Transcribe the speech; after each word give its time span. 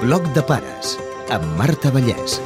Bloc 0.00 0.26
de 0.34 0.42
pares, 0.44 0.96
amb 1.32 1.44
Marta 1.56 1.88
Vallès. 1.94 2.36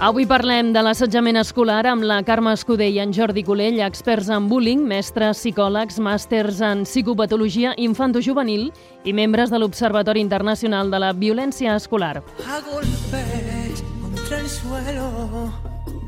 Avui 0.00 0.24
parlem 0.30 0.70
de 0.72 0.82
l'assetjament 0.84 1.36
escolar 1.40 1.82
amb 1.90 2.06
la 2.06 2.20
Carme 2.24 2.52
Escudé 2.54 2.86
i 2.94 3.00
en 3.02 3.10
Jordi 3.12 3.42
Colell, 3.44 3.80
experts 3.84 4.30
en 4.32 4.46
bullying, 4.48 4.84
mestres, 4.86 5.40
psicòlegs, 5.42 5.98
màsters 6.00 6.60
en 6.64 6.84
psicopatologia 6.86 7.74
infantojuvenil 7.76 8.68
i 9.04 9.14
membres 9.16 9.50
de 9.50 9.58
l'Observatori 9.58 10.22
Internacional 10.22 10.92
de 10.92 11.02
la 11.02 11.10
Violència 11.12 11.74
Escolar. 11.74 12.22
A 12.46 12.60
golpes 12.70 13.82
contra 14.00 14.38
el 14.38 14.48
suelo, 14.48 15.50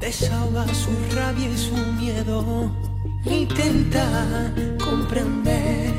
desahoga 0.01 0.67
su 0.73 0.95
rabia 1.17 1.49
y 1.49 1.59
su 1.59 1.77
miedo. 1.99 2.71
Intenta 3.27 4.07
comprender 4.83 5.91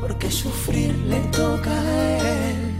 por 0.00 0.18
qué 0.18 0.30
sufrir 0.30 0.94
le 1.08 1.20
toca 1.32 1.70
a 1.70 2.18
él. 2.18 2.71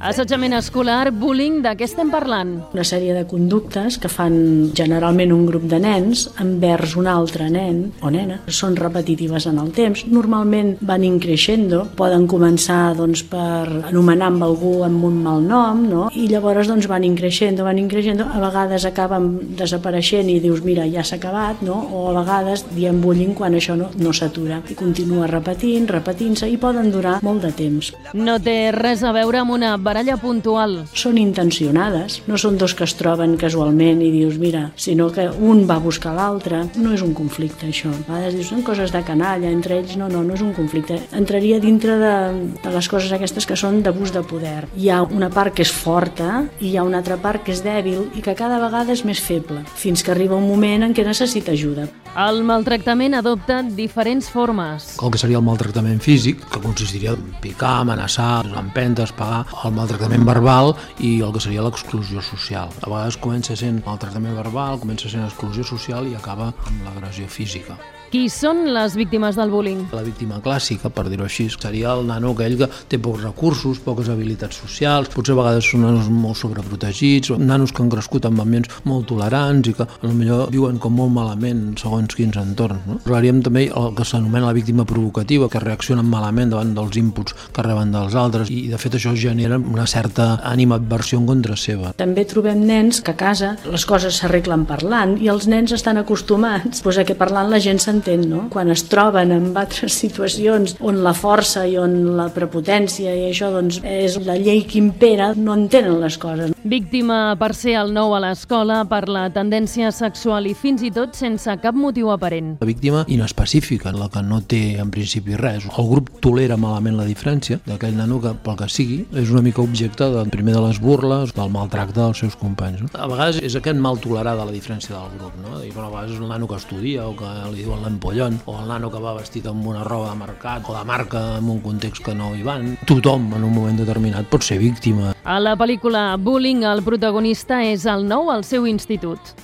Assetjament 0.00 0.54
escolar, 0.56 1.10
bullying, 1.12 1.58
de 1.60 1.74
què 1.76 1.84
estem 1.84 2.08
parlant? 2.08 2.54
Una 2.72 2.84
sèrie 2.88 3.12
de 3.12 3.26
conductes 3.28 3.98
que 4.00 4.08
fan 4.08 4.70
generalment 4.72 5.34
un 5.34 5.42
grup 5.44 5.66
de 5.68 5.76
nens 5.76 6.22
envers 6.40 6.94
un 6.96 7.04
altre 7.10 7.50
nen 7.52 7.82
o 8.00 8.08
nena. 8.08 8.38
Són 8.48 8.78
repetitives 8.78 9.44
en 9.50 9.58
el 9.60 9.68
temps. 9.76 10.06
Normalment 10.08 10.70
van 10.88 11.04
increixendo. 11.04 11.82
Poden 11.98 12.24
començar 12.32 12.94
doncs, 12.96 13.26
per 13.28 13.66
anomenar 13.90 14.30
amb 14.30 14.46
algú 14.46 14.70
amb 14.86 15.04
un 15.04 15.18
mal 15.26 15.44
nom, 15.44 15.84
no? 15.90 16.06
i 16.16 16.24
llavors 16.32 16.72
doncs, 16.72 16.88
van 16.88 17.04
increixendo, 17.04 17.68
van 17.68 17.82
increixendo. 17.82 18.24
A 18.24 18.40
vegades 18.40 18.88
acaben 18.88 19.28
desapareixent 19.60 20.32
i 20.32 20.38
dius, 20.40 20.64
mira, 20.64 20.88
ja 20.88 21.04
s'ha 21.04 21.20
acabat, 21.20 21.60
no? 21.60 21.76
o 21.92 22.06
a 22.08 22.16
vegades 22.22 22.64
diem 22.72 23.02
bullying 23.04 23.36
quan 23.36 23.58
això 23.60 23.76
no, 23.76 23.90
no 24.00 24.16
s'atura. 24.16 24.62
I 24.64 24.80
continua 24.80 25.28
repetint, 25.28 25.92
repetint-se, 25.92 26.48
i 26.48 26.56
poden 26.56 26.88
durar 26.88 27.18
molt 27.20 27.44
de 27.44 27.52
temps. 27.52 27.92
No 28.16 28.40
té 28.40 28.58
res 28.72 29.04
a 29.04 29.12
veure 29.12 29.44
amb 29.44 29.58
una 29.60 29.76
baralla 29.90 30.16
puntual. 30.20 30.76
Són 30.94 31.18
intencionades, 31.18 32.20
no 32.30 32.38
són 32.38 32.58
dos 32.60 32.76
que 32.78 32.86
es 32.86 32.94
troben 32.98 33.36
casualment 33.40 34.02
i 34.04 34.10
dius, 34.14 34.38
mira, 34.38 34.68
sinó 34.78 35.08
que 35.14 35.26
un 35.30 35.64
va 35.68 35.80
buscar 35.82 36.14
l'altre. 36.14 36.62
No 36.78 36.94
és 36.94 37.02
un 37.02 37.14
conflicte, 37.16 37.68
això. 37.70 37.90
A 37.90 38.14
vegades 38.14 38.38
dius, 38.38 38.50
són 38.52 38.62
coses 38.66 38.94
de 38.94 39.02
canalla, 39.06 39.50
entre 39.50 39.80
ells, 39.80 39.96
no, 39.98 40.08
no, 40.12 40.22
no 40.26 40.36
és 40.38 40.44
un 40.46 40.54
conflicte. 40.54 41.00
Entraria 41.16 41.58
dintre 41.62 41.98
de, 42.00 42.14
de 42.62 42.74
les 42.74 42.90
coses 42.90 43.12
aquestes 43.16 43.48
que 43.48 43.58
són 43.58 43.82
d'abús 43.84 44.14
de 44.14 44.22
poder. 44.22 44.68
Hi 44.78 44.90
ha 44.90 45.02
una 45.02 45.30
part 45.32 45.56
que 45.56 45.66
és 45.66 45.74
forta 45.74 46.44
i 46.60 46.70
hi 46.70 46.76
ha 46.78 46.86
una 46.86 47.00
altra 47.02 47.18
part 47.20 47.44
que 47.44 47.54
és 47.56 47.64
dèbil 47.66 48.06
i 48.14 48.24
que 48.24 48.36
cada 48.38 48.60
vegada 48.62 48.94
és 48.94 49.04
més 49.08 49.20
feble, 49.20 49.64
fins 49.74 50.04
que 50.04 50.14
arriba 50.14 50.38
un 50.38 50.46
moment 50.48 50.86
en 50.86 50.94
què 50.94 51.06
necessita 51.06 51.56
ajuda. 51.56 51.88
El 52.18 52.40
maltractament 52.42 53.14
adopta 53.14 53.60
diferents 53.62 54.26
formes. 54.34 54.96
El 54.98 55.12
que 55.14 55.18
seria 55.22 55.38
el 55.38 55.44
maltractament 55.46 56.00
físic, 56.02 56.40
que 56.50 56.58
consistiria 56.58 57.12
en 57.14 57.28
picar, 57.40 57.84
amenaçar, 57.84 58.48
empentes, 58.58 59.12
pagar, 59.14 59.44
el 59.62 59.76
maltractament 59.76 60.26
verbal 60.26 60.74
i 60.98 61.20
el 61.22 61.30
que 61.30 61.44
seria 61.44 61.62
l'exclusió 61.62 62.18
social. 62.20 62.74
A 62.82 62.90
vegades 62.90 63.20
comença 63.22 63.54
sent 63.54 63.78
maltractament 63.86 64.34
verbal, 64.42 64.82
comença 64.82 65.06
sent 65.06 65.22
exclusió 65.22 65.62
social 65.62 66.10
i 66.10 66.18
acaba 66.18 66.50
amb 66.50 66.82
l'agressió 66.88 67.30
física. 67.30 67.78
Qui 68.10 68.24
són 68.26 68.64
les 68.74 68.96
víctimes 68.98 69.36
del 69.38 69.52
bullying? 69.54 69.84
La 69.94 70.02
víctima 70.02 70.40
clàssica, 70.42 70.88
per 70.90 71.04
dir-ho 71.06 71.28
així, 71.28 71.44
seria 71.52 71.92
el 71.94 72.08
nano 72.08 72.32
aquell 72.34 72.56
que 72.58 72.66
té 72.90 72.98
pocs 72.98 73.22
recursos, 73.22 73.78
poques 73.84 74.08
habilitats 74.10 74.58
socials, 74.64 75.12
potser 75.14 75.36
a 75.36 75.38
vegades 75.38 75.68
són 75.70 75.84
nanos 75.86 76.08
molt 76.10 76.40
sobreprotegits, 76.40 77.30
nanos 77.38 77.70
que 77.70 77.84
han 77.84 77.92
crescut 77.92 78.26
en 78.26 78.40
ambients 78.42 78.80
molt 78.82 79.06
tolerants 79.12 79.70
i 79.70 79.76
que 79.78 79.86
potser 79.86 80.40
viuen 80.50 80.82
com 80.82 80.98
molt 80.98 81.14
malament 81.14 81.76
segons 81.78 81.99
quins 82.08 82.36
entorns. 82.40 82.80
No? 82.86 82.98
Parlaríem 83.04 83.42
també 83.44 83.66
el 83.68 83.94
que 83.96 84.06
s'anomena 84.06 84.48
la 84.48 84.56
víctima 84.56 84.86
provocativa, 84.88 85.48
que 85.50 85.60
reaccionen 85.60 86.08
malament 86.08 86.54
davant 86.54 86.72
dels 86.76 86.96
inputs 87.00 87.34
que 87.52 87.64
reben 87.66 87.92
dels 87.92 88.14
altres 88.14 88.50
i 88.50 88.68
de 88.70 88.78
fet 88.80 88.96
això 88.96 89.12
genera 89.16 89.58
una 89.58 89.86
certa 89.90 90.40
animadversió 90.46 91.20
en 91.20 91.26
contra 91.28 91.56
seva. 91.56 91.92
També 92.00 92.24
trobem 92.28 92.64
nens 92.66 93.02
que 93.04 93.14
a 93.14 93.18
casa 93.18 93.54
les 93.66 93.84
coses 93.86 94.20
s'arreglen 94.20 94.64
parlant 94.68 95.16
i 95.20 95.28
els 95.32 95.46
nens 95.50 95.74
estan 95.76 96.00
acostumats 96.00 96.82
doncs, 96.82 96.98
a 97.00 97.04
que 97.06 97.16
parlant 97.18 97.50
la 97.50 97.60
gent 97.62 97.80
s'entén, 97.82 98.24
no? 98.30 98.46
Quan 98.50 98.70
es 98.72 98.84
troben 98.90 99.32
en 99.34 99.50
altres 99.56 99.94
situacions 100.00 100.76
on 100.80 101.02
la 101.04 101.12
força 101.16 101.66
i 101.68 101.76
on 101.80 102.16
la 102.18 102.28
prepotència 102.34 103.12
i 103.14 103.28
això 103.30 103.50
doncs, 103.52 103.80
és 103.84 104.18
la 104.26 104.38
llei 104.40 104.64
que 104.66 104.78
impera, 104.80 105.32
no 105.36 105.54
entenen 105.58 106.00
les 106.00 106.18
coses. 106.20 106.54
Víctima 106.64 107.36
per 107.40 107.52
ser 107.56 107.76
el 107.80 107.94
nou 107.94 108.14
a 108.14 108.20
l'escola, 108.20 108.82
per 108.88 109.06
la 109.08 109.28
tendència 109.32 109.90
sexual 109.94 110.48
i 110.50 110.54
fins 110.54 110.82
i 110.84 110.90
tot 110.92 111.16
sense 111.16 111.54
cap 111.62 111.74
motiu 111.74 111.89
aparent. 112.10 112.56
La 112.60 112.66
víctima 112.66 113.04
inespecífica, 113.08 113.92
la 113.92 114.08
que 114.08 114.22
no 114.22 114.40
té 114.40 114.78
en 114.78 114.90
principi 114.90 115.36
res. 115.36 115.66
El 115.66 115.88
grup 115.90 116.10
tolera 116.20 116.56
malament 116.56 116.96
la 116.96 117.04
diferència 117.04 117.60
d'aquell 117.66 117.96
nano 117.96 118.20
que, 118.20 118.32
pel 118.44 118.56
que 118.56 118.68
sigui, 118.68 119.00
és 119.12 119.30
una 119.30 119.42
mica 119.42 119.62
objecte 119.62 120.08
del 120.10 120.30
primer 120.30 120.54
de 120.54 120.62
les 120.66 120.80
burles, 120.80 121.34
del 121.34 121.50
maltracte 121.50 122.00
dels 122.00 122.22
seus 122.22 122.36
companys. 122.36 122.82
No? 122.82 122.90
A 122.94 123.08
vegades 123.10 123.40
és 123.42 123.56
aquest 123.58 123.78
mal 123.78 123.98
tolerar 124.00 124.36
de 124.38 124.46
la 124.46 124.54
diferència 124.54 124.94
del 124.94 125.18
grup. 125.18 125.34
No? 125.42 125.58
I, 125.62 125.70
bueno, 125.74 125.88
a 125.88 125.92
vegades 125.96 126.14
és 126.16 126.22
el 126.22 126.28
nano 126.30 126.48
que 126.48 126.58
estudia 126.60 127.06
o 127.08 127.16
que 127.18 127.30
li 127.50 127.64
diuen 127.64 127.82
l'empollon, 127.84 128.40
o 128.46 128.56
el 128.62 128.70
nano 128.70 128.90
que 128.92 129.02
va 129.02 129.16
vestit 129.18 129.46
amb 129.50 129.66
una 129.66 129.84
roba 129.84 130.12
de 130.12 130.20
mercat 130.22 130.68
o 130.70 130.76
de 130.78 130.84
marca 130.86 131.24
en 131.38 131.50
un 131.50 131.60
context 131.64 132.04
que 132.06 132.14
no 132.14 132.32
hi 132.34 132.46
van. 132.46 132.76
Tothom 132.86 133.32
en 133.36 133.44
un 133.44 133.54
moment 133.54 133.78
determinat 133.80 134.30
pot 134.30 134.46
ser 134.46 134.60
víctima. 134.62 135.14
A 135.24 135.40
la 135.42 135.56
pel·lícula 135.58 136.14
Bullying, 136.16 136.64
el 136.68 136.84
protagonista 136.86 137.62
és 137.66 137.86
el 137.90 138.06
nou 138.08 138.30
al 138.32 138.46
seu 138.46 138.66
institut. 138.70 139.34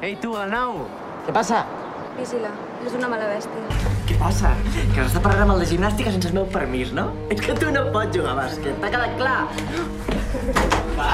Ei, 0.00 0.14
tu, 0.22 0.36
el 0.38 0.52
nou! 0.54 0.86
Què 1.26 1.34
passa? 1.34 1.66
Vigila, 2.18 2.50
és 2.82 2.94
una 2.98 3.08
mala 3.12 3.26
bèstia. 3.30 3.82
Què 4.08 4.16
passa? 4.18 4.50
Que 4.90 5.02
has 5.04 5.12
de 5.14 5.20
parar 5.22 5.44
amb 5.44 5.52
el 5.54 5.60
de 5.62 5.68
gimnàstica 5.70 6.10
sense 6.10 6.26
el 6.30 6.34
meu 6.34 6.48
permís, 6.50 6.90
no? 6.96 7.04
És 7.30 7.38
que 7.44 7.54
tu 7.54 7.68
no 7.70 7.84
pots 7.94 8.10
jugar 8.16 8.32
a 8.32 8.38
bàsquet, 8.40 8.74
t'ha 8.82 8.90
quedat 8.90 9.12
clar? 9.20 9.36
Va! 10.98 11.12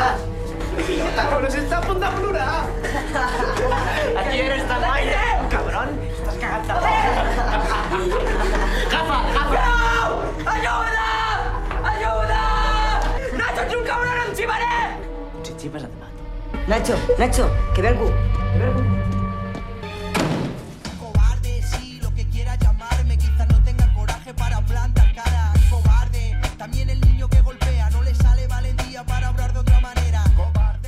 Però 0.75 1.51
si 1.53 1.61
està 1.61 1.77
a 1.79 1.85
punt 1.85 2.01
de 2.01 2.09
plorar! 2.17 2.65
Aquí 4.23 4.41
eres 4.47 4.65
tan 4.71 4.81
guai! 4.87 5.13
Cabron! 5.53 5.93
Estàs 6.09 6.41
cagat 6.41 6.63
de 6.71 6.75
por! 6.81 6.89
Agafa, 8.89 9.21
agafa! 9.29 9.61
No! 9.61 10.09
Ajuda! 10.57 11.09
Ajuda! 11.93 12.43
Nacho, 13.43 13.61
ets 13.69 13.77
un 13.77 13.87
cabron, 13.93 14.25
em 14.25 14.35
xivaré! 14.41 14.75
Et 15.45 15.55
xipes 15.67 15.85
et 15.85 16.01
mato. 16.01 16.19
Nacho, 16.67 16.99
Nacho, 17.21 17.51
que 17.77 17.85
ve 17.85 17.93
algú. 17.93 18.09
Que 18.41 18.59
ve 18.59 18.71
algú. 18.73 18.83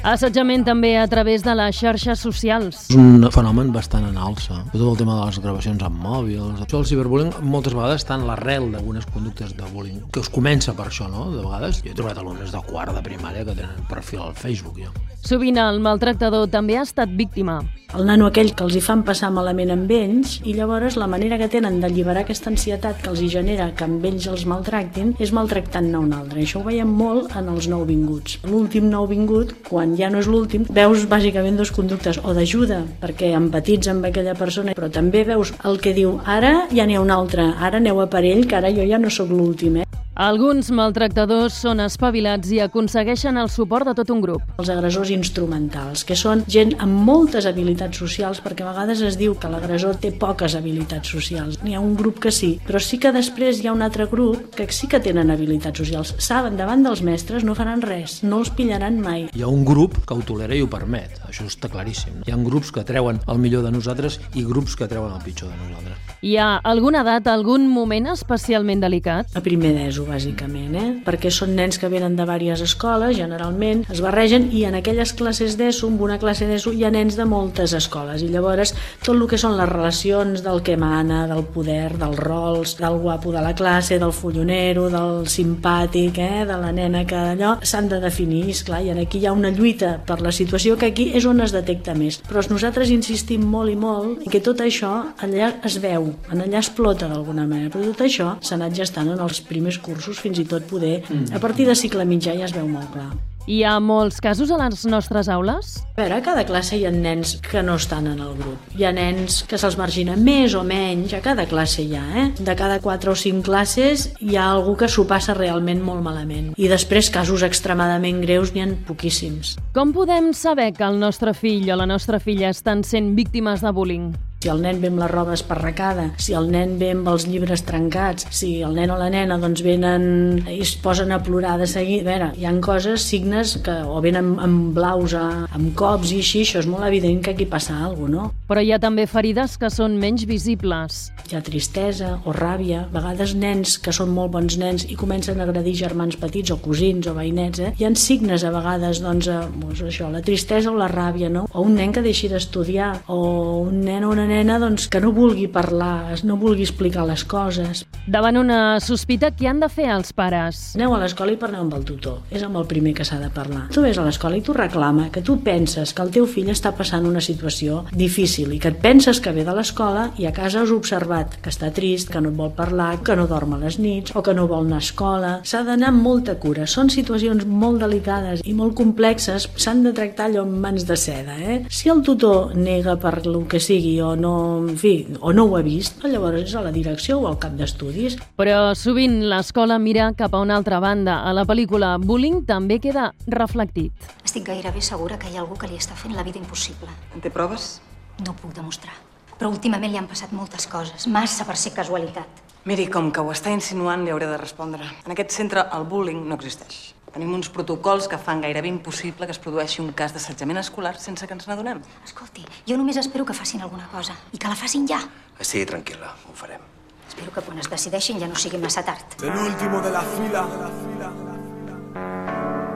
Assetjament 0.06 0.62
també 0.62 0.92
a 1.00 1.06
través 1.10 1.42
de 1.42 1.50
les 1.58 1.74
xarxes 1.74 2.20
socials. 2.22 2.84
És 2.92 2.94
un 2.94 3.24
fenomen 3.34 3.72
bastant 3.74 4.04
en 4.06 4.14
alça. 4.22 4.60
Tot 4.70 4.84
el 4.92 5.00
tema 5.00 5.16
de 5.18 5.24
les 5.26 5.40
gravacions 5.42 5.82
amb 5.82 5.98
mòbils. 5.98 6.60
Això 6.62 6.76
del 6.76 6.86
ciberbullying 6.86 7.32
moltes 7.42 7.74
vegades 7.74 8.04
està 8.04 8.14
en 8.14 8.22
l'arrel 8.28 8.68
d'algunes 8.70 9.08
conductes 9.10 9.56
de 9.58 9.66
bullying, 9.72 10.04
que 10.14 10.22
es 10.22 10.30
comença 10.30 10.76
per 10.78 10.86
això, 10.92 11.08
no? 11.10 11.26
De 11.34 11.42
vegades 11.42 11.82
jo 11.82 11.90
he 11.90 11.98
trobat 11.98 12.22
alumnes 12.22 12.54
de 12.54 12.62
quart 12.68 12.94
de 12.94 13.02
primària 13.02 13.42
que 13.42 13.58
tenen 13.58 13.82
perfil 13.90 14.22
al 14.28 14.38
Facebook, 14.38 14.78
jo. 14.78 14.94
Sovint 15.26 15.58
el 15.58 15.82
maltractador 15.82 16.46
també 16.54 16.78
ha 16.78 16.86
estat 16.86 17.10
víctima. 17.10 17.64
El 17.96 18.04
nano 18.06 18.26
aquell 18.28 18.52
que 18.54 18.64
els 18.66 18.74
hi 18.76 18.80
fan 18.82 19.02
passar 19.06 19.32
malament 19.34 19.72
amb 19.74 19.90
ells 19.94 20.36
i 20.46 20.52
llavors 20.54 20.96
la 20.98 21.06
manera 21.10 21.38
que 21.40 21.48
tenen 21.50 21.80
d'alliberar 21.82 22.22
aquesta 22.22 22.50
ansietat 22.52 23.00
que 23.02 23.10
els 23.10 23.22
hi 23.22 23.30
genera 23.32 23.68
que 23.78 23.86
amb 23.86 24.04
ells 24.06 24.26
els 24.30 24.44
maltractin 24.46 25.14
és 25.22 25.32
maltractant-ne 25.34 25.98
un 25.98 26.14
altre. 26.14 26.42
Això 26.42 26.60
ho 26.60 26.66
veiem 26.66 26.90
molt 26.90 27.34
en 27.38 27.50
els 27.50 27.66
nouvinguts. 27.72 28.40
L'últim 28.46 28.90
nouvingut, 28.90 29.54
quan 29.66 29.95
ja 29.98 30.10
no 30.12 30.20
és 30.22 30.28
l'últim, 30.30 30.66
veus 30.70 31.06
bàsicament 31.10 31.56
dos 31.58 31.72
conductes 31.74 32.20
o 32.22 32.34
d'ajuda 32.36 32.82
perquè 33.02 33.32
empatits 33.38 33.88
amb 33.92 34.08
aquella 34.10 34.36
persona, 34.38 34.76
però 34.76 34.90
també 34.92 35.24
veus 35.24 35.54
el 35.64 35.80
que 35.82 35.94
diu 35.96 36.18
ara 36.24 36.66
ja 36.72 36.86
n'hi 36.86 36.98
ha 36.98 37.04
un 37.04 37.14
altre, 37.14 37.50
ara 37.56 37.80
aneu 37.80 38.00
a 38.04 38.10
per 38.10 38.24
ell, 38.24 38.46
que 38.46 38.58
ara 38.60 38.72
jo 38.74 38.86
ja 38.86 39.00
no 39.00 39.10
sóc 39.10 39.32
l'últim. 39.32 39.82
Eh? 39.82 39.85
Alguns 40.16 40.70
maltractadors 40.72 41.58
són 41.60 41.82
espavilats 41.84 42.48
i 42.48 42.62
aconsegueixen 42.64 43.36
el 43.36 43.50
suport 43.52 43.84
de 43.84 43.92
tot 43.98 44.08
un 44.14 44.22
grup. 44.24 44.44
Els 44.56 44.70
agressors 44.72 45.10
instrumentals, 45.12 46.06
que 46.08 46.16
són 46.16 46.40
gent 46.48 46.70
amb 46.80 47.02
moltes 47.04 47.44
habilitats 47.44 48.00
socials, 48.00 48.40
perquè 48.40 48.64
a 48.64 48.70
vegades 48.70 49.02
es 49.04 49.18
diu 49.20 49.34
que 49.36 49.50
l'agressor 49.52 49.98
té 50.00 50.14
poques 50.16 50.54
habilitats 50.56 51.12
socials. 51.12 51.58
N'hi 51.60 51.76
ha 51.76 51.82
un 51.84 51.92
grup 52.00 52.22
que 52.24 52.32
sí, 52.32 52.54
però 52.64 52.80
sí 52.80 52.96
que 52.96 53.12
després 53.12 53.60
hi 53.60 53.68
ha 53.68 53.74
un 53.76 53.84
altre 53.84 54.06
grup 54.08 54.56
que 54.56 54.64
sí 54.72 54.88
que 54.88 55.02
tenen 55.04 55.34
habilitats 55.34 55.84
socials. 55.84 56.14
Saben, 56.16 56.56
davant 56.56 56.86
dels 56.88 57.04
mestres 57.04 57.44
no 57.44 57.52
faran 57.52 57.84
res, 57.84 58.22
no 58.24 58.40
els 58.40 58.54
pillaran 58.56 58.96
mai. 59.04 59.28
Hi 59.36 59.44
ha 59.44 59.52
un 59.52 59.68
grup 59.68 60.00
que 60.08 60.16
ho 60.16 60.24
tolera 60.24 60.56
i 60.56 60.64
ho 60.64 60.72
permet, 60.72 61.20
això 61.28 61.44
està 61.44 61.68
claríssim. 61.68 62.24
Hi 62.24 62.32
ha 62.32 62.40
grups 62.40 62.72
que 62.72 62.86
treuen 62.88 63.20
el 63.28 63.44
millor 63.44 63.68
de 63.68 63.74
nosaltres 63.76 64.16
i 64.32 64.48
grups 64.48 64.80
que 64.80 64.88
treuen 64.88 65.12
el 65.12 65.20
pitjor 65.28 65.52
de 65.52 65.60
nosaltres. 65.60 66.16
Hi 66.24 66.38
ha 66.40 66.50
alguna 66.64 67.04
edat, 67.04 67.28
algun 67.28 67.68
moment 67.68 68.08
especialment 68.16 68.80
delicat? 68.80 69.36
A 69.36 69.44
primer 69.44 69.76
d'ESO. 69.76 70.05
Bàsicament, 70.08 70.76
eh? 70.76 70.88
perquè 71.06 71.30
són 71.32 71.54
nens 71.58 71.80
que 71.80 71.90
venen 71.92 72.16
de 72.16 72.26
diverses 72.26 72.70
escoles, 72.70 73.16
generalment, 73.16 73.84
es 73.92 74.00
barregen 74.04 74.48
i 74.52 74.64
en 74.68 74.76
aquelles 74.78 75.12
classes 75.16 75.56
d'ESO, 75.58 75.90
en 75.92 76.00
una 76.02 76.18
classe 76.22 76.48
d'ESO, 76.48 76.72
hi 76.72 76.84
ha 76.86 76.92
nens 76.94 77.16
de 77.18 77.26
moltes 77.28 77.74
escoles 77.76 78.22
i 78.22 78.30
llavors 78.32 78.74
tot 79.02 79.14
el 79.14 79.26
que 79.30 79.38
són 79.40 79.56
les 79.58 79.68
relacions 79.68 80.42
del 80.44 80.62
que 80.66 80.76
mana, 80.80 81.24
del 81.30 81.44
poder, 81.52 81.96
dels 81.98 82.18
rols, 82.20 82.76
del 82.80 82.98
guapo 83.02 83.32
de 83.34 83.42
la 83.44 83.54
classe, 83.56 84.00
del 84.02 84.12
follonero, 84.12 84.88
del 84.92 85.26
simpàtic, 85.30 86.20
eh? 86.22 86.44
de 86.48 86.58
la 86.60 86.72
nena 86.74 87.04
que 87.08 87.18
allò, 87.34 87.56
s'han 87.62 87.90
de 87.92 88.00
definir, 88.02 88.44
esclar, 88.50 88.82
i 88.84 88.92
aquí 88.94 89.20
hi 89.22 89.26
ha 89.28 89.34
una 89.36 89.52
lluita 89.54 89.96
per 90.06 90.20
la 90.24 90.32
situació 90.34 90.76
que 90.78 90.90
aquí 90.92 91.10
és 91.16 91.26
on 91.26 91.40
es 91.44 91.54
detecta 91.54 91.94
més. 91.96 92.20
Però 92.26 92.42
nosaltres 92.50 92.92
insistim 92.94 93.44
molt 93.50 93.72
i 93.72 93.76
molt 93.78 94.26
que 94.30 94.42
tot 94.44 94.60
això 94.64 94.92
allà 95.22 95.52
es 95.66 95.78
veu, 95.82 96.10
en 96.32 96.44
allà 96.44 96.60
explota 96.62 97.08
d'alguna 97.10 97.46
manera, 97.48 97.72
però 97.72 97.90
tot 97.90 98.04
això 98.06 98.34
s'ha 98.40 98.56
anat 98.58 98.76
gestant 98.76 99.10
en 99.12 99.22
els 99.22 99.40
primers 99.46 99.78
cursos, 99.78 99.95
fins 100.20 100.38
i 100.38 100.44
tot 100.48 100.66
poder, 100.68 101.02
a 101.32 101.40
partir 101.42 101.66
de 101.66 101.74
cicle 101.74 102.04
mitjà 102.04 102.36
ja 102.36 102.44
es 102.44 102.54
veu 102.56 102.68
molt 102.68 102.92
clar. 102.92 103.10
Hi 103.46 103.60
ha 103.62 103.76
molts 103.78 104.16
casos 104.18 104.50
a 104.50 104.56
les 104.58 104.80
nostres 104.90 105.28
aules? 105.30 105.68
A 105.94 106.00
veure, 106.00 106.16
a 106.16 106.24
cada 106.26 106.42
classe 106.48 106.74
hi 106.74 106.82
ha 106.82 106.90
nens 106.90 107.36
que 107.44 107.62
no 107.62 107.76
estan 107.78 108.08
en 108.10 108.18
el 108.18 108.32
grup. 108.34 108.74
Hi 108.74 108.88
ha 108.88 108.90
nens 108.90 109.44
que 109.46 109.54
se'ls 109.54 109.78
margina 109.78 110.16
més 110.18 110.56
o 110.58 110.64
menys, 110.66 111.14
a 111.14 111.22
cada 111.22 111.46
classe 111.46 111.84
hi 111.84 111.94
ha, 111.94 112.02
eh? 112.24 112.26
De 112.42 112.56
cada 112.58 112.80
4 112.82 113.14
o 113.14 113.14
5 113.14 113.46
classes 113.46 114.08
hi 114.18 114.34
ha 114.34 114.50
algú 114.50 114.74
que 114.74 114.90
s'ho 114.90 115.06
passa 115.06 115.38
realment 115.38 115.78
molt 115.78 116.02
malament. 116.02 116.56
I 116.58 116.66
després 116.66 117.06
casos 117.14 117.46
extremadament 117.46 118.18
greus 118.26 118.50
n'hi 118.50 118.66
ha 118.66 118.72
poquíssims. 118.90 119.54
Com 119.78 119.94
podem 119.94 120.32
saber 120.34 120.72
que 120.74 120.82
el 120.82 120.98
nostre 120.98 121.30
fill 121.30 121.70
o 121.70 121.78
la 121.78 121.86
nostra 121.86 122.18
filla 122.18 122.50
estan 122.50 122.82
sent 122.82 123.14
víctimes 123.14 123.62
de 123.62 123.70
bullying? 123.70 124.10
Si 124.46 124.50
el 124.52 124.60
nen 124.62 124.78
ve 124.78 124.86
amb 124.92 125.00
la 125.02 125.08
roba 125.10 125.34
esparracada, 125.34 126.04
si 126.22 126.34
el 126.38 126.46
nen 126.54 126.76
ve 126.78 126.92
amb 126.94 127.08
els 127.10 127.24
llibres 127.26 127.64
trencats, 127.66 128.28
si 128.30 128.60
el 128.62 128.76
nen 128.78 128.92
o 128.94 128.98
la 129.00 129.08
nena 129.10 129.40
doncs 129.42 129.64
venen 129.66 130.04
i 130.46 130.60
es 130.62 130.76
posen 130.78 131.10
a 131.10 131.18
plorar 131.18 131.56
de 131.58 131.66
seguida, 131.66 132.04
a 132.04 132.06
veure, 132.12 132.28
hi 132.38 132.46
han 132.46 132.60
coses, 132.62 133.02
signes 133.02 133.56
que 133.66 133.74
o 133.82 133.98
venen 134.04 134.22
amb, 134.22 134.44
amb 134.46 134.76
blaus, 134.76 135.16
amb 135.18 135.72
cops 135.74 136.12
i 136.14 136.20
així, 136.22 136.44
això 136.46 136.62
és 136.62 136.68
molt 136.70 136.86
evident 136.86 137.18
que 137.24 137.34
aquí 137.34 137.48
passa 137.50 137.74
alguna 137.74 138.06
cosa, 138.06 138.14
no? 138.14 138.28
Però 138.46 138.62
hi 138.62 138.70
ha 138.70 138.78
també 138.78 139.08
ferides 139.10 139.56
que 139.58 139.66
són 139.74 139.96
menys 139.98 140.22
visibles. 140.30 141.00
Hi 141.26 141.34
ha 141.34 141.42
tristesa 141.42 142.12
o 142.22 142.34
ràbia, 142.36 142.84
a 142.86 142.92
vegades 142.94 143.34
nens 143.34 143.74
que 143.82 143.90
són 143.90 144.14
molt 144.14 144.30
bons 144.36 144.60
nens 144.62 144.86
i 144.86 144.94
comencen 144.94 145.40
a 145.40 145.46
agredir 145.48 145.74
germans 145.80 146.14
petits 146.22 146.54
o 146.54 146.60
cosins 146.62 147.10
o 147.10 147.16
veïnets, 147.18 147.64
eh? 147.66 147.72
hi 147.74 147.88
ha 147.88 147.90
signes 147.98 148.46
a 148.46 148.54
vegades, 148.54 149.02
doncs, 149.02 149.26
eh, 149.26 149.42
doncs 149.58 149.82
això, 149.90 150.06
la 150.12 150.22
tristesa 150.22 150.70
o 150.70 150.78
la 150.78 150.86
ràbia, 150.92 151.32
no? 151.32 151.48
O 151.50 151.66
un 151.66 151.74
nen 151.80 151.90
que 151.90 152.04
deixi 152.06 152.30
d'estudiar, 152.30 152.92
o 153.10 153.18
un 153.64 153.82
nen 153.82 154.06
o 154.06 154.14
una 154.14 154.22
nena 154.28 154.35
doncs, 154.44 154.88
que 154.88 155.00
no 155.00 155.12
vulgui 155.12 155.46
parlar, 155.48 156.16
no 156.24 156.36
vulgui 156.36 156.62
explicar 156.62 157.06
les 157.06 157.24
coses. 157.24 157.84
Davant 158.06 158.36
una 158.36 158.78
sospita, 158.80 159.30
què 159.30 159.48
han 159.48 159.60
de 159.60 159.68
fer 159.68 159.88
els 159.90 160.12
pares? 160.12 160.74
Aneu 160.76 160.94
a 160.94 160.98
l'escola 161.00 161.32
i 161.32 161.36
parleu 161.36 161.62
amb 161.62 161.74
el 161.74 161.84
tutor. 161.84 162.22
És 162.30 162.42
amb 162.42 162.56
el 162.56 162.66
primer 162.66 162.94
que 162.94 163.04
s'ha 163.04 163.18
de 163.20 163.30
parlar. 163.30 163.68
Tu 163.72 163.82
ves 163.82 163.98
a 163.98 164.04
l'escola 164.04 164.36
i 164.36 164.42
tu 164.42 164.52
reclama 164.52 165.08
que 165.12 165.22
tu 165.22 165.38
penses 165.44 165.92
que 165.94 166.02
el 166.02 166.10
teu 166.10 166.26
fill 166.26 166.50
està 166.50 166.72
passant 166.76 167.06
una 167.06 167.20
situació 167.20 167.84
difícil 167.92 168.52
i 168.52 168.58
que 168.58 168.72
et 168.74 168.80
penses 168.82 169.20
que 169.20 169.32
ve 169.32 169.44
de 169.46 169.54
l'escola 169.54 170.10
i 170.18 170.26
a 170.26 170.34
casa 170.36 170.62
has 170.62 170.72
observat 170.74 171.38
que 171.42 171.50
està 171.50 171.70
trist, 171.74 172.10
que 172.10 172.20
no 172.20 172.32
et 172.32 172.38
vol 172.38 172.52
parlar, 172.56 173.02
que 173.06 173.16
no 173.16 173.28
dorm 173.30 173.56
a 173.56 173.60
les 173.62 173.78
nits 173.78 174.14
o 174.14 174.22
que 174.22 174.34
no 174.34 174.48
vol 174.50 174.66
anar 174.66 174.80
a 174.80 174.86
escola. 174.86 175.32
S'ha 175.44 175.62
d'anar 175.66 175.92
amb 175.92 176.02
molta 176.02 176.36
cura. 176.42 176.66
Són 176.66 176.90
situacions 176.90 177.46
molt 177.46 177.80
delicades 177.82 178.42
i 178.44 178.54
molt 178.56 178.74
complexes. 178.76 179.48
S'han 179.56 179.84
de 179.86 179.94
tractar 179.96 180.28
allò 180.28 180.44
amb 180.46 180.58
mans 180.64 180.86
de 180.88 180.96
seda. 180.98 181.38
Eh? 181.38 181.62
Si 181.70 181.88
el 181.92 182.02
tutor 182.02 182.54
nega 182.56 182.96
per 183.00 183.26
lo 183.26 183.46
que 183.46 183.60
sigui 183.62 184.00
o 184.00 184.15
no, 184.16 184.32
en 184.66 184.78
fi, 184.80 184.94
o 185.20 185.32
no 185.36 185.44
ho 185.46 185.56
ha 185.58 185.62
vist, 185.66 186.02
llavors 186.08 186.42
és 186.42 186.54
a 186.56 186.62
la 186.64 186.72
direcció 186.74 187.18
o 187.20 187.28
al 187.30 187.38
cap 187.42 187.54
d'estudis. 187.58 188.16
Però 188.40 188.72
sovint 188.78 189.20
l'escola 189.30 189.78
mira 189.82 190.08
cap 190.18 190.34
a 190.34 190.40
una 190.42 190.56
altra 190.56 190.80
banda. 190.82 191.20
A 191.22 191.34
la 191.36 191.46
pel·lícula 191.48 191.96
Bullying 192.02 192.42
també 192.48 192.80
queda 192.82 193.10
reflectit. 193.28 193.92
Estic 194.24 194.48
gairebé 194.48 194.82
segura 194.82 195.20
que 195.20 195.30
hi 195.30 195.36
ha 195.36 195.44
algú 195.44 195.60
que 195.60 195.70
li 195.70 195.78
està 195.78 195.94
fent 195.94 196.16
la 196.16 196.24
vida 196.26 196.40
impossible. 196.42 196.90
En 197.14 197.22
té 197.22 197.30
proves? 197.30 197.76
No 198.24 198.32
ho 198.32 198.38
puc 198.40 198.56
demostrar. 198.56 198.96
Però 199.36 199.52
últimament 199.52 199.92
li 199.92 200.00
han 200.00 200.08
passat 200.08 200.32
moltes 200.32 200.66
coses, 200.72 201.06
massa 201.12 201.44
per 201.44 201.58
ser 201.60 201.74
casualitat. 201.76 202.44
Miri, 202.66 202.88
com 202.90 203.12
que 203.14 203.22
ho 203.22 203.28
està 203.30 203.52
insinuant, 203.54 204.02
li 204.02 204.10
hauré 204.10 204.26
de 204.26 204.40
respondre. 204.40 204.88
En 205.04 205.12
aquest 205.14 205.36
centre 205.36 205.68
el 205.76 205.84
bullying 205.86 206.24
no 206.26 206.34
existeix. 206.40 206.95
Tenim 207.16 207.32
uns 207.32 207.48
protocols 207.48 208.10
que 208.12 208.18
fan 208.20 208.42
gairebé 208.44 208.68
impossible 208.68 209.24
que 209.24 209.32
es 209.32 209.38
produeixi 209.40 209.80
un 209.80 209.86
cas 209.96 210.12
d'assetjament 210.12 210.58
escolar 210.60 210.98
sense 211.00 211.24
que 211.24 211.32
ens 211.32 211.46
n'adonem. 211.48 211.78
Escolti, 212.04 212.42
jo 212.68 212.76
només 212.76 212.98
espero 213.00 213.24
que 213.24 213.32
facin 213.32 213.62
alguna 213.64 213.86
cosa 213.88 214.12
i 214.36 214.40
que 214.42 214.50
la 214.52 214.56
facin 214.60 214.84
ja. 214.90 214.98
Estigui 215.40 215.64
tranquil·la, 215.70 216.10
ho 216.12 216.34
farem. 216.36 216.66
Espero 217.08 217.32
que 217.32 217.40
quan 217.46 217.62
es 217.62 217.70
decideixin 217.72 218.20
ja 218.20 218.28
no 218.28 218.36
sigui 218.36 218.60
massa 218.60 218.84
tard. 218.84 219.16
El 219.22 219.32
último 219.32 219.80
de 219.80 219.94
la 219.94 220.02
fila. 220.10 220.44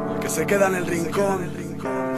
El 0.08 0.18
que 0.24 0.30
se 0.30 0.46
queda 0.46 0.72
en 0.72 0.76
el 0.80 0.86
rincón. 0.86 1.44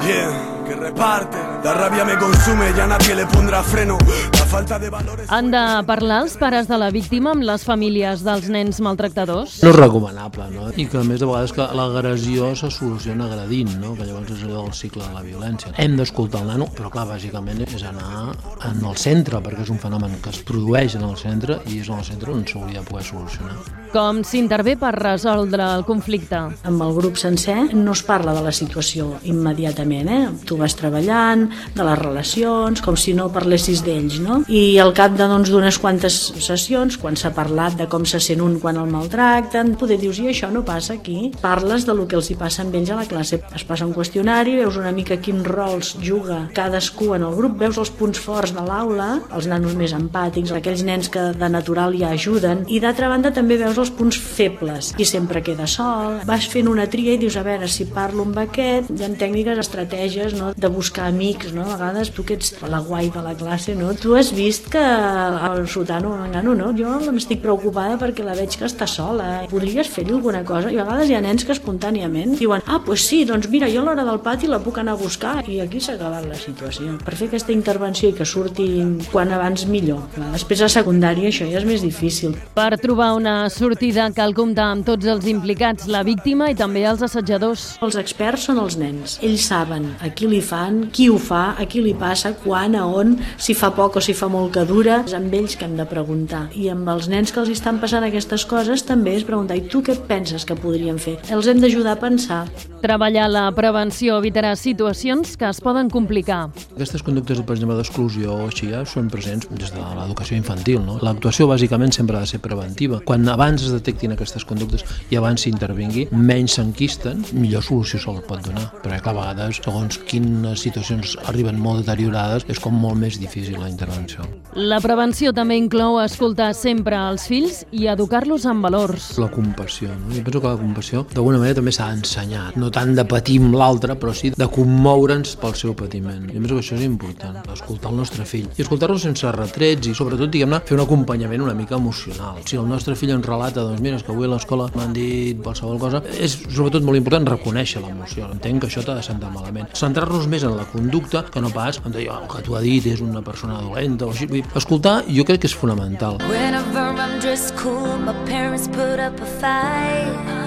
Yeah, 0.06 0.62
que 0.68 0.76
reparte. 0.76 1.42
La 1.64 1.74
rabia 1.74 2.04
me 2.04 2.16
consume, 2.18 2.72
ya 2.76 2.88
nadie 2.88 3.14
le 3.14 3.24
pondrà 3.24 3.62
freno. 3.62 3.96
La 4.32 4.46
falta 4.46 4.80
de 4.80 4.88
valores... 4.90 5.28
Han 5.30 5.52
de 5.52 5.60
parlar 5.86 6.24
els 6.24 6.34
pares 6.36 6.66
de 6.66 6.74
la 6.74 6.88
víctima 6.90 7.30
amb 7.36 7.46
les 7.46 7.62
famílies 7.62 8.24
dels 8.26 8.48
nens 8.50 8.80
maltractadors? 8.82 9.60
No 9.62 9.70
és 9.70 9.78
recomanable, 9.78 10.48
no? 10.50 10.72
I 10.74 10.88
que 10.90 10.98
a 10.98 11.04
més 11.06 11.22
de 11.22 11.28
vegades 11.30 11.54
que 11.54 11.68
l'agressió 11.78 12.50
se 12.58 12.72
soluciona 12.74 13.28
agredint, 13.30 13.76
no? 13.78 13.94
Que 13.94 14.08
llavors 14.08 14.34
és 14.34 14.42
allò 14.42 14.64
del 14.64 14.74
cicle 14.74 15.04
de 15.06 15.12
la 15.14 15.22
violència. 15.22 15.70
Hem 15.78 15.94
d'escoltar 16.00 16.42
el 16.42 16.50
nano, 16.50 16.66
però 16.74 16.90
clar, 16.90 17.06
bàsicament 17.12 17.62
és 17.68 17.86
anar 17.86 18.32
en 18.72 18.82
el 18.82 18.98
centre, 18.98 19.38
perquè 19.38 19.62
és 19.62 19.70
un 19.70 19.78
fenomen 19.78 20.18
que 20.18 20.34
es 20.34 20.42
produeix 20.42 20.98
en 20.98 21.06
el 21.12 21.14
centre 21.20 21.62
i 21.70 21.78
és 21.78 21.94
en 21.94 22.02
el 22.02 22.10
centre 22.10 22.34
on 22.34 22.42
s'hauria 22.42 22.82
de 22.82 22.90
poder 22.90 23.06
solucionar. 23.06 23.81
Com 23.92 24.22
s'intervé 24.24 24.72
per 24.80 24.94
resoldre 24.96 25.66
el 25.76 25.82
conflicte? 25.84 26.38
Amb 26.64 26.80
el 26.80 26.94
grup 26.96 27.18
sencer 27.20 27.74
no 27.76 27.92
es 27.92 28.00
parla 28.06 28.32
de 28.32 28.40
la 28.40 28.52
situació 28.56 29.18
immediatament, 29.28 30.08
eh? 30.08 30.20
Tu 30.48 30.56
vas 30.56 30.72
treballant, 30.72 31.42
de 31.76 31.84
les 31.84 31.98
relacions, 32.00 32.80
com 32.80 32.96
si 32.96 33.12
no 33.12 33.26
parlessis 33.34 33.82
d'ells, 33.84 34.16
no? 34.24 34.38
I 34.48 34.78
al 34.80 34.94
cap 34.96 35.12
de, 35.18 35.26
doncs, 35.28 35.52
quantes 35.82 36.16
sessions, 36.40 36.96
quan 37.02 37.18
s'ha 37.20 37.34
parlat 37.36 37.76
de 37.76 37.84
com 37.92 38.06
se 38.08 38.16
sent 38.24 38.40
un 38.40 38.54
quan 38.62 38.78
el 38.80 38.88
maltracten, 38.88 39.74
poder 39.76 40.00
dius, 40.00 40.22
i 40.24 40.30
això 40.32 40.48
no 40.48 40.64
passa 40.64 40.96
aquí. 40.96 41.28
Parles 41.42 41.84
de 41.84 41.92
lo 41.92 42.08
que 42.08 42.16
els 42.16 42.32
hi 42.32 42.38
passa 42.40 42.64
amb 42.64 42.72
ells 42.80 42.94
a 42.94 42.98
la 43.02 43.04
classe. 43.04 43.42
Es 43.52 43.66
passa 43.68 43.84
un 43.84 43.92
qüestionari, 43.92 44.56
veus 44.62 44.80
una 44.80 44.94
mica 44.96 45.20
quins 45.20 45.44
rols 45.44 45.92
juga 46.00 46.46
cadascú 46.56 47.12
en 47.12 47.28
el 47.28 47.36
grup, 47.36 47.60
veus 47.60 47.76
els 47.76 47.92
punts 47.92 48.24
forts 48.24 48.56
de 48.56 48.64
l'aula, 48.64 49.18
els 49.36 49.52
nanos 49.52 49.76
més 49.76 49.92
empàtics, 49.92 50.56
aquells 50.56 50.88
nens 50.88 51.12
que 51.12 51.28
de 51.36 51.52
natural 51.52 51.92
ja 52.00 52.16
ajuden, 52.16 52.64
i 52.72 52.80
d'altra 52.80 53.12
banda 53.12 53.36
també 53.36 53.60
veus 53.60 53.81
els 53.82 53.92
punts 53.94 54.16
febles, 54.16 54.92
qui 54.96 55.06
sempre 55.08 55.42
queda 55.44 55.66
sol, 55.70 56.20
vas 56.28 56.46
fent 56.50 56.70
una 56.70 56.86
tria 56.90 57.16
i 57.16 57.20
dius, 57.20 57.36
a 57.36 57.44
veure, 57.46 57.68
si 57.70 57.86
parlo 57.90 58.26
amb 58.26 58.38
aquest, 58.44 58.90
hi 58.92 59.04
ha 59.04 59.10
tècniques, 59.18 59.58
estratègies, 59.62 60.36
no?, 60.38 60.52
de 60.56 60.70
buscar 60.72 61.08
amics, 61.10 61.52
no?, 61.56 61.66
a 61.66 61.76
vegades 61.76 62.12
tu 62.14 62.24
que 62.26 62.36
ets 62.38 62.54
la 62.62 62.80
guai 62.84 63.10
de 63.12 63.22
la 63.24 63.34
classe, 63.38 63.74
no?, 63.78 63.92
tu 63.98 64.16
has 64.18 64.32
vist 64.34 64.70
que 64.72 64.82
el 64.82 65.66
sotano, 65.68 66.14
el 66.24 66.32
nano, 66.32 66.54
no?, 66.58 66.72
jo 66.78 66.94
m'estic 67.12 67.42
preocupada 67.42 67.98
perquè 68.00 68.24
la 68.24 68.36
veig 68.38 68.54
que 68.58 68.68
està 68.68 68.86
sola, 68.88 69.42
podries 69.50 69.90
fer-hi 69.90 70.14
alguna 70.14 70.42
cosa? 70.48 70.70
I 70.72 70.78
a 70.80 70.86
vegades 70.86 71.10
hi 71.10 71.16
ha 71.18 71.22
nens 71.24 71.44
que 71.46 71.54
espontàniament 71.54 72.36
diuen, 72.38 72.62
ah, 72.66 72.80
doncs 72.86 73.06
sí, 73.10 73.22
doncs 73.28 73.48
mira, 73.52 73.68
jo 73.72 73.82
a 73.82 73.86
l'hora 73.88 74.06
del 74.06 74.20
pati 74.24 74.48
la 74.50 74.60
puc 74.62 74.78
anar 74.80 74.96
a 74.96 75.00
buscar, 75.00 75.42
i 75.50 75.60
aquí 75.64 75.80
s'ha 75.82 75.96
acabat 75.98 76.26
la 76.28 76.38
situació. 76.38 76.96
Per 77.02 77.16
fer 77.18 77.28
aquesta 77.30 77.52
intervenció 77.54 78.10
i 78.12 78.16
que 78.16 78.26
surti 78.28 78.68
quan 79.12 79.32
abans 79.34 79.66
millor. 79.70 80.06
Després 80.32 80.62
a 80.64 80.70
secundària 80.72 81.30
això 81.32 81.48
ja 81.50 81.60
és 81.60 81.66
més 81.68 81.82
difícil. 81.84 82.36
Per 82.54 82.70
trobar 82.82 83.12
una 83.18 83.48
sortida 83.72 84.10
cal 84.12 84.34
comptar 84.36 84.66
amb 84.74 84.84
tots 84.84 85.06
els 85.08 85.24
implicats, 85.30 85.86
la 85.88 86.02
víctima 86.04 86.50
i 86.52 86.56
també 86.58 86.82
els 86.84 87.00
assetjadors. 87.06 87.62
Els 87.80 87.96
experts 87.96 88.44
són 88.50 88.58
els 88.60 88.76
nens. 88.76 89.14
Ells 89.24 89.46
saben 89.48 89.86
a 90.04 90.10
qui 90.12 90.28
li 90.28 90.42
fan, 90.44 90.90
qui 90.92 91.06
ho 91.08 91.16
fa, 91.16 91.54
a 91.56 91.64
qui 91.64 91.80
li 91.80 91.94
passa, 91.96 92.34
quan, 92.42 92.76
a 92.76 92.84
on, 92.84 93.14
si 93.40 93.56
fa 93.56 93.70
poc 93.72 93.96
o 93.96 94.02
si 94.04 94.12
fa 94.12 94.28
molt 94.28 94.52
que 94.58 94.66
dura. 94.68 94.98
És 95.08 95.16
amb 95.16 95.32
ells 95.32 95.56
que 95.56 95.64
hem 95.64 95.78
de 95.78 95.86
preguntar. 95.88 96.42
I 96.52 96.68
amb 96.74 96.90
els 96.92 97.08
nens 97.08 97.32
que 97.32 97.40
els 97.40 97.54
estan 97.54 97.80
passant 97.80 98.04
aquestes 98.04 98.44
coses 98.50 98.84
també 98.84 99.16
és 99.16 99.24
preguntar 99.24 99.56
i 99.56 99.64
tu 99.72 99.80
què 99.80 99.96
penses 100.10 100.44
que 100.44 100.58
podríem 100.58 101.00
fer? 101.00 101.16
Els 101.32 101.48
hem 101.48 101.64
d'ajudar 101.64 101.96
a 101.96 102.02
pensar. 102.02 102.42
Treballar 102.82 103.28
la 103.30 103.46
prevenció 103.54 104.16
evitarà 104.18 104.56
situacions 104.58 105.36
que 105.38 105.46
es 105.48 105.62
poden 105.62 105.88
complicar. 105.88 106.48
Aquestes 106.74 107.04
conductes, 107.06 107.40
per 107.46 107.54
exemple, 107.54 107.78
d'exclusió 107.78 108.34
o 108.34 108.48
així 108.50 108.72
ja 108.72 108.82
són 108.84 109.08
presents 109.08 109.46
des 109.54 109.70
de 109.70 109.80
l'educació 109.96 110.36
infantil. 110.36 110.82
No? 110.82 110.98
L'actuació 111.06 111.46
bàsicament 111.46 111.94
sempre 111.94 112.18
ha 112.18 112.26
de 112.26 112.32
ser 112.34 112.42
preventiva. 112.42 112.98
Quan 113.06 113.28
abans 113.30 113.61
es 113.66 113.74
detectin 113.74 114.14
aquestes 114.14 114.44
conductes 114.48 114.84
i 115.10 115.18
abans 115.18 115.44
s'intervingui, 115.44 116.08
menys 116.12 116.58
s'enquisten, 116.58 117.24
millor 117.32 117.64
solució 117.66 118.00
se'l 118.02 118.22
pot 118.26 118.42
donar. 118.44 118.68
Perquè 118.82 119.00
clar, 119.02 119.14
a 119.14 119.18
vegades 119.20 119.60
segons 119.62 119.98
quines 120.08 120.62
situacions 120.64 121.16
arriben 121.30 121.58
molt 121.60 121.84
deteriorades, 121.84 122.46
és 122.52 122.60
com 122.62 122.74
molt 122.78 122.98
més 123.00 123.18
difícil 123.20 123.60
la 123.60 123.70
intervenció. 123.70 124.26
La 124.58 124.80
prevenció 124.84 125.32
també 125.32 125.56
inclou 125.56 125.98
escoltar 126.02 126.50
sempre 126.56 126.98
els 127.08 127.24
fills 127.30 127.62
i 127.72 127.86
educar-los 127.88 128.44
en 128.50 128.60
valors. 128.64 129.12
La 129.22 129.30
compassió. 129.32 129.88
No? 129.88 130.12
Jo 130.12 130.24
penso 130.26 130.42
que 130.42 130.52
la 130.52 130.60
compassió 130.60 131.04
d'alguna 131.12 131.40
manera 131.40 131.60
també 131.60 131.72
s'ha 131.72 131.90
d'ensenyar. 131.92 132.50
No 132.60 132.70
tant 132.74 132.94
de 132.96 133.04
patir 133.08 133.38
amb 133.40 133.56
l'altre, 133.56 133.96
però 133.98 134.14
sí 134.16 134.32
de 134.36 134.48
commoure'ns 134.52 135.36
pel 135.40 135.56
seu 135.58 135.76
patiment. 135.78 136.26
Jo 136.28 136.40
penso 136.40 136.56
que 136.56 136.64
això 136.64 136.78
és 136.78 136.86
important, 136.86 137.40
escoltar 137.52 137.92
el 137.92 138.00
nostre 138.02 138.26
fill. 138.28 138.48
I 138.56 138.64
escoltar-lo 138.66 138.98
sense 139.00 139.30
retrets 139.36 139.88
i 139.88 139.94
sobretot, 139.96 140.30
diguem-ne, 140.32 140.60
fer 140.66 140.76
un 140.78 140.84
acompanyament 140.84 141.42
una 141.42 141.54
mica 141.54 141.76
emocional. 141.76 142.40
Si 142.48 142.56
el 142.56 142.68
nostre 142.68 142.96
fill 142.96 143.12
ens 143.16 143.26
relata, 143.26 143.51
doncs 143.60 143.82
mira, 143.84 143.98
és 143.98 144.04
que 144.06 144.12
avui 144.14 144.28
a 144.28 144.32
l'escola 144.32 144.68
m'han 144.76 144.94
dit 144.96 145.40
qualsevol 145.42 145.78
cosa, 145.82 146.02
és 146.16 146.36
sobretot 146.48 146.84
molt 146.86 147.00
important 147.00 147.28
reconèixer 147.28 147.82
l'emoció. 147.84 148.30
Entenc 148.32 148.62
que 148.62 148.70
això 148.70 148.84
t'ha 148.86 148.96
de 148.98 149.04
sentar 149.06 149.32
malament. 149.34 149.68
Centrar-nos 149.78 150.28
més 150.30 150.46
en 150.48 150.56
la 150.56 150.66
conducta 150.72 151.24
que 151.28 151.42
no 151.44 151.52
pas 151.54 151.80
en 151.84 151.92
dir, 151.92 152.08
oh, 152.10 152.20
el 152.22 152.30
que 152.32 152.42
t'ho 152.46 152.56
ha 152.56 152.62
dit 152.64 152.86
és 152.92 153.02
una 153.04 153.22
persona 153.22 153.60
dolenta 153.60 154.08
o 154.08 154.14
així. 154.14 154.30
Vull 154.30 154.40
dir, 154.40 154.46
escoltar 154.62 154.96
jo 155.08 155.26
crec 155.28 155.44
que 155.44 155.50
és 155.50 155.56
fonamental. 155.56 156.20
Whenever 156.30 156.88
I'm 156.96 157.20
cool, 157.56 157.98
my 157.98 158.14
parents 158.26 158.68
put 158.68 158.98
up 159.00 159.20
a 159.20 159.26
fight. 159.40 160.40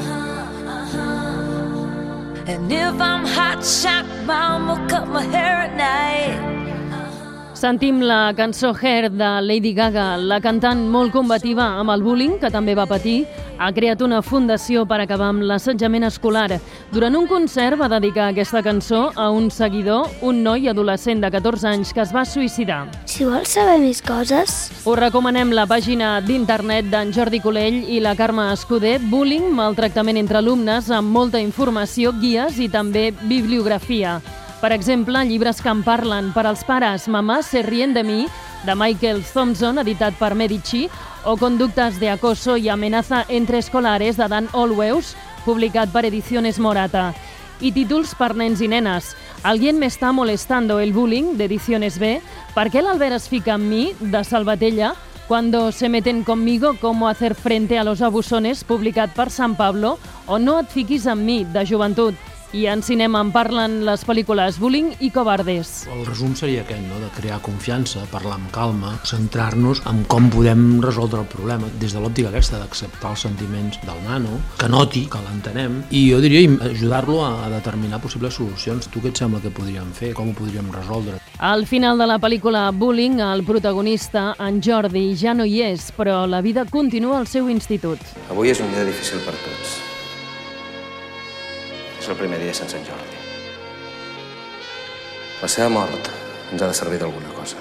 And 2.48 2.72
if 2.72 3.02
I'm 3.02 3.26
hot 3.26 3.66
shot, 3.66 4.06
mom 4.26 4.68
will 4.68 4.88
cut 4.88 5.08
my 5.08 5.24
hair 5.24 5.66
at 5.66 5.76
night. 5.76 6.55
Sentim 7.56 8.02
la 8.04 8.34
cançó 8.36 8.74
Hair 8.76 9.12
de 9.12 9.42
Lady 9.42 9.72
Gaga. 9.74 10.18
La 10.18 10.42
cantant 10.44 10.82
molt 10.92 11.14
combativa 11.16 11.64
amb 11.80 11.94
el 11.94 12.04
bullying, 12.04 12.34
que 12.42 12.52
també 12.52 12.76
va 12.76 12.84
patir, 12.86 13.22
ha 13.58 13.70
creat 13.72 14.04
una 14.04 14.20
fundació 14.22 14.84
per 14.86 14.98
acabar 15.00 15.30
amb 15.32 15.46
l'assetjament 15.48 16.04
escolar. 16.04 16.60
Durant 16.92 17.16
un 17.16 17.30
concert 17.32 17.80
va 17.80 17.88
dedicar 17.88 18.28
aquesta 18.28 18.60
cançó 18.62 19.06
a 19.16 19.30
un 19.32 19.48
seguidor, 19.48 20.12
un 20.22 20.44
noi 20.44 20.68
adolescent 20.68 21.24
de 21.24 21.32
14 21.32 21.72
anys 21.72 21.96
que 21.96 22.04
es 22.04 22.12
va 22.12 22.28
suïcidar. 22.28 22.84
Si 23.08 23.24
vols 23.24 23.56
saber 23.56 23.80
més 23.80 24.04
coses... 24.04 24.60
Us 24.84 25.00
recomanem 25.00 25.56
la 25.56 25.64
pàgina 25.66 26.20
d'internet 26.20 26.92
d'en 26.92 27.16
Jordi 27.16 27.40
Colell 27.40 27.86
i 27.88 28.04
la 28.04 28.18
Carme 28.20 28.52
Escuder, 28.52 28.98
Bullying, 29.00 29.48
maltractament 29.56 30.20
entre 30.20 30.44
alumnes, 30.44 30.92
amb 30.92 31.08
molta 31.08 31.40
informació, 31.40 32.12
guies 32.20 32.60
i 32.60 32.68
també 32.68 33.14
bibliografia. 33.24 34.20
Per 34.62 34.72
exemple, 34.72 35.26
llibres 35.28 35.62
que 35.62 35.70
en 35.70 35.84
parlen 35.84 36.32
per 36.34 36.46
als 36.48 36.64
pares 36.66 37.10
Mamà 37.12 37.42
se 37.44 37.62
rient 37.66 37.94
de 37.94 38.04
mi, 38.04 38.26
de 38.66 38.76
Michael 38.76 39.24
Thompson, 39.28 39.78
editat 39.84 40.16
per 40.18 40.34
Medici, 40.36 40.88
o 41.26 41.36
Conductas 41.38 42.00
de 42.00 42.10
acoso 42.10 42.56
y 42.58 42.70
amenaza 42.70 43.26
entre 43.28 43.58
escolares 43.58 44.18
de 44.18 44.28
Dan 44.28 44.48
Olweus, 44.54 45.16
publicat 45.44 45.92
per 45.92 46.06
Ediciones 46.06 46.60
Morata. 46.60 47.14
I 47.62 47.72
títols 47.72 48.16
per 48.16 48.34
nens 48.36 48.62
i 48.62 48.68
nenes. 48.68 49.16
Alguien 49.44 49.80
me 49.80 49.86
está 49.86 50.12
molestando 50.12 50.80
el 50.80 50.94
bullying, 50.94 51.36
d'Ediciones 51.38 52.00
B, 52.00 52.20
Per 52.56 52.70
què 52.72 52.80
l'Albert 52.80 53.18
es 53.18 53.28
fica 53.28 53.56
amb 53.56 53.68
mi, 53.68 53.92
de 54.00 54.24
Salvatella, 54.24 54.96
Cuando 55.28 55.72
se 55.72 55.90
meten 55.90 56.24
conmigo, 56.24 56.76
cómo 56.80 57.08
hacer 57.08 57.34
frente 57.34 57.80
a 57.80 57.84
los 57.84 58.04
abusones, 58.04 58.64
publicat 58.64 59.10
per 59.16 59.32
San 59.32 59.56
Pablo, 59.56 59.98
o 60.28 60.38
No 60.38 60.60
et 60.60 60.70
fiquis 60.70 61.08
amb 61.08 61.26
mi, 61.26 61.44
de 61.44 61.66
Joventut, 61.66 62.14
i 62.54 62.66
en 62.68 62.84
cinema 62.86 63.22
en 63.24 63.32
parlen 63.34 63.80
les 63.88 64.04
pel·lícules 64.06 64.60
Bullying 64.62 64.92
i 65.00 65.10
Covardes. 65.14 65.72
El 65.92 66.06
resum 66.08 66.36
seria 66.38 66.62
aquest, 66.64 66.84
no? 66.90 67.00
de 67.02 67.10
crear 67.16 67.40
confiança, 67.46 68.04
parlar 68.12 68.38
amb 68.38 68.52
calma, 68.54 68.94
centrar-nos 69.08 69.82
en 69.90 70.04
com 70.12 70.30
podem 70.34 70.82
resoldre 70.84 71.24
el 71.24 71.30
problema, 71.32 71.70
des 71.82 71.96
de 71.96 72.04
l'òptica 72.04 72.30
aquesta 72.32 72.60
d'acceptar 72.62 73.16
els 73.16 73.26
sentiments 73.28 73.80
del 73.86 74.04
nano, 74.06 74.40
que 74.60 74.70
noti, 74.72 75.06
que 75.12 75.24
l'entenem, 75.26 75.82
i 75.90 76.06
jo 76.12 76.22
diria 76.24 76.46
ajudar-lo 76.70 77.22
a, 77.26 77.32
a 77.46 77.50
determinar 77.56 78.02
possibles 78.04 78.38
solucions. 78.38 78.90
Tu 78.92 79.02
què 79.02 79.14
et 79.14 79.24
sembla 79.24 79.42
que 79.44 79.54
podríem 79.54 79.90
fer? 79.96 80.14
Com 80.18 80.32
ho 80.32 80.38
podríem 80.38 80.70
resoldre? 80.76 81.20
Al 81.40 81.66
final 81.68 82.00
de 82.00 82.08
la 82.08 82.20
pel·lícula 82.24 82.70
Bullying, 82.72 83.20
el 83.26 83.44
protagonista, 83.48 84.30
en 84.40 84.62
Jordi, 84.64 85.08
ja 85.20 85.34
no 85.36 85.48
hi 85.48 85.62
és, 85.72 85.90
però 85.96 86.24
la 86.30 86.44
vida 86.46 86.68
continua 86.70 87.20
al 87.20 87.28
seu 87.28 87.50
institut. 87.52 88.00
Avui 88.30 88.54
és 88.54 88.64
un 88.64 88.72
dia 88.76 88.88
difícil 88.88 89.20
per 89.26 89.36
tots. 89.42 89.95
És 92.06 92.12
el 92.14 92.18
primer 92.20 92.38
dia 92.38 92.54
sense 92.54 92.78
en 92.78 92.84
Jordi. 92.86 93.16
La 95.42 95.48
seva 95.50 95.72
mort 95.74 96.10
ens 96.54 96.62
ha 96.62 96.68
de 96.70 96.76
servir 96.78 97.00
d'alguna 97.02 97.32
cosa. 97.34 97.58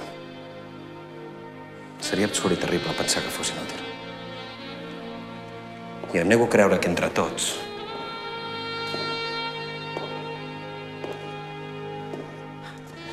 Seria 2.04 2.28
absurd 2.28 2.52
i 2.52 2.58
terrible 2.60 2.92
pensar 2.98 3.22
que 3.24 3.32
fos 3.32 3.54
inútil. 3.54 3.80
I 6.12 6.20
em 6.20 6.28
nego 6.28 6.44
a 6.44 6.50
creure 6.52 6.76
que 6.76 6.92
entre 6.92 7.08
tots 7.16 7.54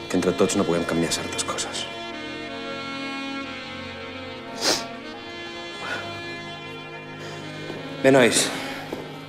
que 0.09 0.19
entre 0.19 0.35
tots 0.35 0.59
no 0.59 0.67
puguem 0.67 0.83
canviar 0.91 1.15
certes 1.15 1.47
coses. 1.47 1.85
Bé, 8.03 8.11
nois, 8.11 8.45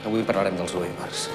avui 0.02 0.26
parlarem 0.26 0.58
dels 0.58 0.74
ovípars. 0.82 1.30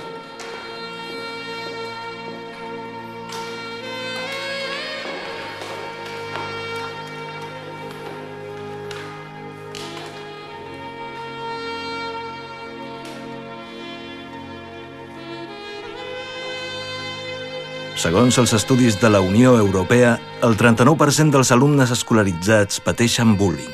Segons 17.98 18.36
els 18.38 18.52
estudis 18.54 19.00
de 19.02 19.10
la 19.10 19.24
Unió 19.26 19.56
Europea, 19.58 20.20
el 20.46 20.54
39% 20.54 21.34
dels 21.34 21.50
alumnes 21.56 21.90
escolaritzats 21.96 22.78
pateixen 22.86 23.32
bullying, 23.40 23.72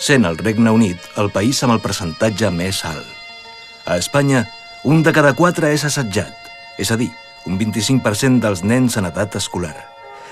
sent 0.00 0.24
el 0.24 0.38
Regne 0.40 0.72
Unit 0.72 1.10
el 1.20 1.28
país 1.34 1.60
amb 1.60 1.74
el 1.74 1.82
percentatge 1.84 2.48
més 2.56 2.78
alt. 2.88 3.04
A 3.84 3.98
Espanya, 4.00 4.46
un 4.88 5.02
de 5.04 5.12
cada 5.12 5.34
quatre 5.36 5.74
és 5.76 5.84
assetjat, 5.84 6.48
és 6.80 6.88
a 6.88 6.96
dir, 6.96 7.10
un 7.44 7.58
25% 7.60 8.40
dels 8.40 8.64
nens 8.64 8.96
en 8.96 9.10
edat 9.10 9.36
escolar. 9.36 9.76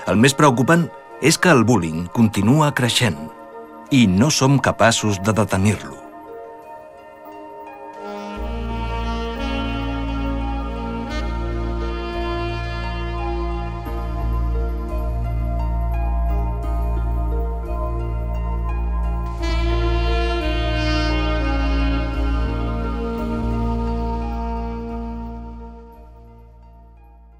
El 0.09 0.17
més 0.17 0.33
preocupant 0.33 0.87
és 1.21 1.37
que 1.37 1.53
el 1.53 1.61
bullying 1.69 2.07
continua 2.17 2.71
creixent 2.73 3.27
i 3.93 4.07
no 4.09 4.31
som 4.33 4.57
capaços 4.57 5.21
de 5.21 5.37
detenir-lo. 5.37 5.94